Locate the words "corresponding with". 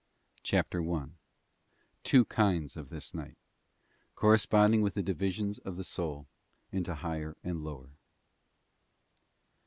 4.15-4.95